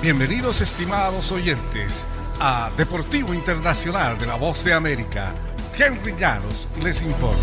Bienvenidos 0.00 0.60
estimados 0.60 1.32
oyentes 1.32 2.06
a 2.38 2.70
Deportivo 2.76 3.34
Internacional 3.34 4.16
de 4.16 4.26
la 4.26 4.36
Voz 4.36 4.62
de 4.62 4.72
América. 4.72 5.34
Henry 5.76 6.14
Llanos 6.16 6.68
les 6.80 7.02
informa. 7.02 7.42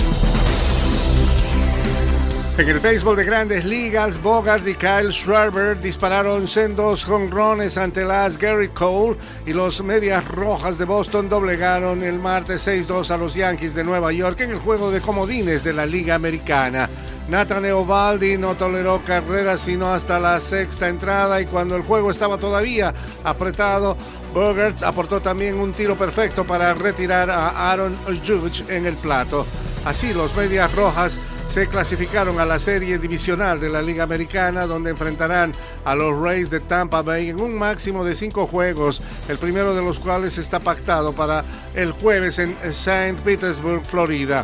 En 2.58 2.70
el 2.70 2.80
béisbol 2.80 3.18
de 3.18 3.26
grandes 3.26 3.66
ligas, 3.66 4.22
Bogart 4.22 4.66
y 4.66 4.76
Kyle 4.76 5.12
Schwarber 5.12 5.82
dispararon 5.82 6.48
sendos 6.48 7.04
jonrones 7.04 7.78
ante 7.78 8.06
las 8.06 8.38
Gary 8.38 8.70
Cole 8.70 9.18
y 9.46 9.52
los 9.52 9.84
Medias 9.84 10.26
Rojas 10.26 10.78
de 10.78 10.86
Boston 10.86 11.28
doblegaron 11.28 12.04
el 12.04 12.20
martes 12.20 12.66
6-2 12.66 13.12
a 13.12 13.18
los 13.18 13.34
Yankees 13.34 13.76
de 13.76 13.84
Nueva 13.84 14.14
York 14.14 14.40
en 14.40 14.52
el 14.52 14.60
juego 14.60 14.92
de 14.92 15.02
comodines 15.02 15.66
de 15.66 15.74
la 15.74 15.86
Liga 15.86 16.16
Americana. 16.16 16.90
Nathan 17.28 17.66
Eovaldi 17.66 18.38
no 18.38 18.56
toleró 18.56 19.04
carreras 19.04 19.62
sino 19.62 19.92
hasta 19.92 20.20
la 20.20 20.40
sexta 20.42 20.88
entrada 20.88 21.42
y 21.42 21.48
cuando 21.48 21.76
el 21.76 21.82
juego 21.82 22.12
estaba 22.12 22.38
todavía 22.38 22.94
apretado, 23.24 23.98
Bogart 24.34 24.84
aportó 24.84 25.22
también 25.22 25.56
un 25.56 25.74
tiro 25.74 25.96
perfecto 25.96 26.46
para 26.46 26.74
retirar 26.74 27.32
a 27.32 27.72
Aaron 27.72 27.98
Judge 28.26 28.64
en 28.70 28.86
el 28.86 28.96
plato. 28.96 29.46
Así 29.86 30.14
los 30.14 30.36
Medias 30.36 30.74
Rojas 30.74 31.20
se 31.48 31.68
clasificaron 31.68 32.40
a 32.40 32.46
la 32.46 32.60
serie 32.60 32.98
divisional 32.98 33.60
de 33.60 33.70
la 33.70 33.82
Liga 33.82 34.04
Americana, 34.04 34.66
donde 34.66 34.90
enfrentarán 34.90 35.54
a 35.84 35.96
los 35.96 36.20
Rays 36.20 36.50
de 36.50 36.60
Tampa 36.60 37.02
Bay 37.02 37.30
en 37.30 37.40
un 37.40 37.58
máximo 37.58 38.04
de 38.04 38.16
cinco 38.16 38.48
juegos, 38.48 39.02
el 39.30 39.38
primero 39.38 39.74
de 39.76 39.84
los 39.84 40.00
cuales 40.00 40.38
está 40.38 40.60
pactado 40.60 41.14
para 41.14 41.46
el 41.76 41.92
jueves 41.92 42.40
en 42.40 42.58
St. 42.64 43.22
Petersburg, 43.24 43.86
Florida. 43.86 44.44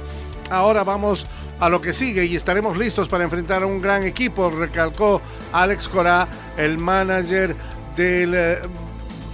Ahora 0.51 0.83
vamos 0.83 1.25
a 1.25 1.40
lo 1.69 1.81
que 1.81 1.93
sigue 1.93 2.25
y 2.25 2.35
estaremos 2.35 2.77
listos 2.77 3.07
para 3.07 3.23
enfrentar 3.23 3.63
a 3.63 3.65
un 3.65 3.81
gran 3.81 4.03
equipo, 4.03 4.49
recalcó 4.49 5.21
Alex 5.51 5.87
Cora, 5.87 6.27
el 6.57 6.77
manager 6.77 7.55
del 7.95 8.33
eh, 8.33 8.57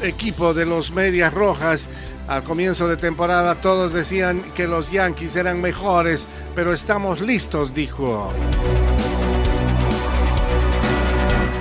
equipo 0.01 0.53
de 0.53 0.65
los 0.65 0.91
Medias 0.91 1.33
Rojas. 1.33 1.87
Al 2.27 2.43
comienzo 2.43 2.87
de 2.89 2.97
temporada 2.97 3.55
todos 3.55 3.93
decían 3.93 4.41
que 4.53 4.67
los 4.67 4.91
Yankees 4.91 5.35
eran 5.37 5.61
mejores, 5.61 6.27
pero 6.55 6.73
estamos 6.73 7.21
listos, 7.21 7.73
dijo. 7.73 8.33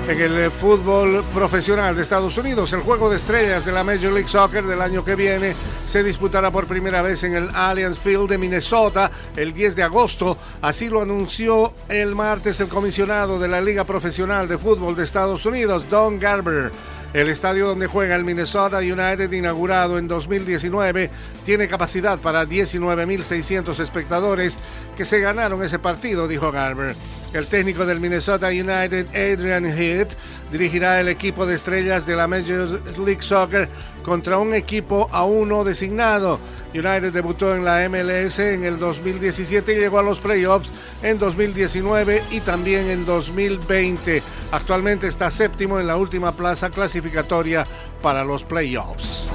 En 0.09 0.21
el 0.21 0.39
eh, 0.39 0.51
fútbol 0.51 1.25
profesional 1.35 1.97
de 1.97 2.03
Estados 2.03 2.39
Unidos, 2.39 2.73
el 2.73 2.79
juego 2.81 3.11
de 3.11 3.17
estrellas 3.17 3.65
de 3.65 3.73
la 3.73 3.83
Major 3.83 4.13
League 4.13 4.29
Soccer 4.29 4.65
del 4.65 4.81
año 4.81 5.05
que 5.05 5.17
viene 5.17 5.57
se 5.85 6.05
disputará 6.05 6.53
por 6.53 6.69
primera 6.69 7.03
vez 7.03 7.25
en 7.25 7.35
el 7.35 7.51
Allianz 7.53 7.99
Field 7.99 8.29
de 8.29 8.39
Minnesota 8.39 9.11
el 9.35 9.53
10 9.53 9.75
de 9.75 9.83
agosto. 9.83 10.39
Así 10.63 10.89
lo 10.89 11.03
anunció 11.03 11.73
el 11.89 12.15
martes 12.15 12.61
el 12.61 12.69
comisionado 12.69 13.41
de 13.41 13.49
la 13.49 13.61
Liga 13.61 13.83
Profesional 13.83 14.47
de 14.47 14.59
Fútbol 14.59 14.95
de 14.95 15.03
Estados 15.03 15.45
Unidos, 15.45 15.91
Don 15.91 16.21
Garber. 16.21 16.71
El 17.13 17.29
estadio 17.29 17.67
donde 17.67 17.89
juega 17.89 18.15
el 18.15 18.25
Minnesota 18.25 18.79
United, 18.79 19.33
inaugurado 19.33 19.99
en 19.99 20.07
2019, 20.07 21.11
tiene 21.45 21.67
capacidad 21.67 22.21
para 22.21 22.45
19.600 22.45 23.81
espectadores 23.81 24.61
que 24.97 25.05
se 25.05 25.19
ganaron 25.19 25.65
ese 25.65 25.81
partido, 25.81 26.29
dijo 26.29 26.53
Garber. 26.53 26.95
El 27.37 27.49
técnico 27.49 27.85
del 27.85 28.01
Minnesota 28.01 28.49
United, 28.49 29.09
Adrian 29.09 29.67
Heath, 29.67 30.15
dirigirá 30.51 31.01
el 31.01 31.09
equipo 31.09 31.45
de 31.45 31.55
estrellas 31.55 32.07
de 32.07 32.17
la 32.17 32.27
Major 32.27 32.81
League 32.99 33.21
Soccer 33.21 33.69
contra 34.03 34.39
un 34.39 34.55
equipo 34.55 35.07
aún 35.13 35.51
no 35.51 35.63
designado. 35.63 36.41
United 36.73 37.13
debutó 37.13 37.55
en 37.55 37.67
la 37.67 37.87
MLS 37.91 38.39
en 38.39 38.65
el 38.65 38.79
2017 38.79 39.75
y 39.75 39.77
llegó 39.77 39.99
a 39.99 40.03
los 40.03 40.19
playoffs 40.19 40.73
en 41.03 41.19
2019 41.19 42.23
y 42.31 42.41
también 42.41 42.89
en 42.89 43.05
2020. 43.05 44.23
Actualmente 44.53 45.07
está 45.07 45.31
séptimo 45.31 45.79
en 45.79 45.87
la 45.87 45.99
última 45.99 46.33
plaza 46.33 46.71
clasificatoria 46.71 47.67
para 48.01 48.25
los 48.25 48.45
playoffs. 48.45 49.31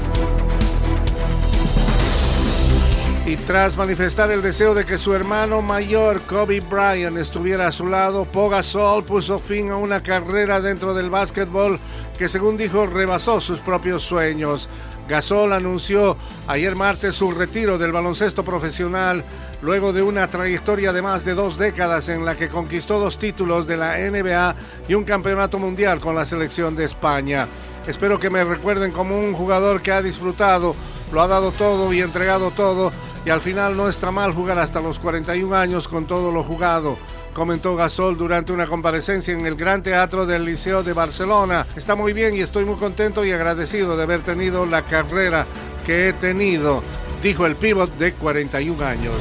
Y 3.23 3.35
tras 3.35 3.77
manifestar 3.77 4.31
el 4.31 4.41
deseo 4.41 4.73
de 4.73 4.83
que 4.83 4.97
su 4.97 5.13
hermano 5.13 5.61
mayor, 5.61 6.21
Kobe 6.21 6.59
Bryant, 6.59 7.17
estuviera 7.17 7.67
a 7.67 7.71
su 7.71 7.85
lado, 7.85 8.25
Pogasol 8.25 9.03
puso 9.03 9.37
fin 9.37 9.69
a 9.69 9.77
una 9.77 10.01
carrera 10.01 10.59
dentro 10.59 10.95
del 10.95 11.11
básquetbol 11.11 11.79
que, 12.17 12.27
según 12.27 12.57
dijo, 12.57 12.87
rebasó 12.87 13.39
sus 13.39 13.59
propios 13.59 14.01
sueños. 14.01 14.69
Gasol 15.07 15.53
anunció 15.53 16.17
ayer 16.47 16.75
martes 16.75 17.15
su 17.15 17.31
retiro 17.31 17.77
del 17.77 17.91
baloncesto 17.91 18.43
profesional 18.43 19.23
luego 19.61 19.93
de 19.93 20.01
una 20.01 20.27
trayectoria 20.27 20.91
de 20.91 21.03
más 21.03 21.23
de 21.23 21.35
dos 21.35 21.59
décadas 21.59 22.09
en 22.09 22.25
la 22.25 22.35
que 22.35 22.49
conquistó 22.49 22.99
dos 22.99 23.19
títulos 23.19 23.67
de 23.67 23.77
la 23.77 23.97
NBA 23.99 24.55
y 24.87 24.95
un 24.95 25.03
campeonato 25.03 25.59
mundial 25.59 25.99
con 25.99 26.15
la 26.15 26.25
selección 26.25 26.75
de 26.75 26.85
España. 26.85 27.47
Espero 27.85 28.19
que 28.19 28.31
me 28.31 28.43
recuerden 28.43 28.91
como 28.91 29.17
un 29.19 29.33
jugador 29.33 29.81
que 29.81 29.91
ha 29.91 30.01
disfrutado, 30.01 30.75
lo 31.11 31.21
ha 31.21 31.27
dado 31.27 31.51
todo 31.51 31.93
y 31.93 32.01
entregado 32.01 32.51
todo 32.51 32.91
y 33.25 33.29
al 33.29 33.41
final 33.41 33.77
no 33.77 33.89
está 33.89 34.11
mal 34.11 34.33
jugar 34.33 34.59
hasta 34.59 34.81
los 34.81 34.99
41 34.99 35.55
años 35.55 35.87
con 35.87 36.07
todo 36.07 36.31
lo 36.31 36.43
jugado 36.43 36.97
comentó 37.33 37.75
Gasol 37.75 38.17
durante 38.17 38.51
una 38.51 38.67
comparecencia 38.67 39.33
en 39.33 39.45
el 39.45 39.55
Gran 39.55 39.83
Teatro 39.83 40.25
del 40.25 40.45
Liceo 40.45 40.83
de 40.83 40.93
Barcelona. 40.93 41.65
Está 41.75 41.95
muy 41.95 42.13
bien 42.13 42.35
y 42.35 42.41
estoy 42.41 42.65
muy 42.65 42.75
contento 42.75 43.25
y 43.25 43.31
agradecido 43.31 43.97
de 43.97 44.03
haber 44.03 44.21
tenido 44.21 44.65
la 44.65 44.83
carrera 44.83 45.45
que 45.85 46.09
he 46.09 46.13
tenido, 46.13 46.83
dijo 47.23 47.45
el 47.45 47.55
pívot 47.55 47.97
de 47.97 48.13
41 48.13 48.85
años. 48.85 49.15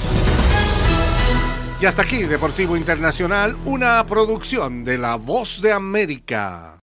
Y 1.81 1.87
hasta 1.87 2.03
aquí, 2.03 2.25
Deportivo 2.25 2.77
Internacional, 2.77 3.57
una 3.65 4.05
producción 4.05 4.85
de 4.85 4.99
La 4.99 5.15
Voz 5.17 5.63
de 5.63 5.73
América. 5.73 6.77